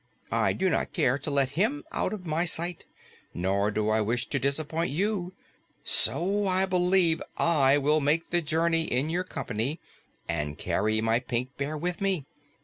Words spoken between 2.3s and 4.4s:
sight, nor do I wish to